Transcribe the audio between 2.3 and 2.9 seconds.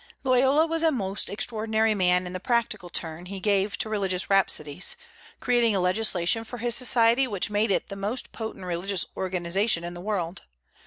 the practical